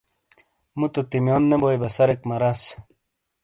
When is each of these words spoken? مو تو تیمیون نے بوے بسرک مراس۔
مو 0.77 0.85
تو 0.93 1.01
تیمیون 1.09 1.43
نے 1.49 1.57
بوے 1.61 1.77
بسرک 1.81 2.19
مراس۔ 2.29 2.61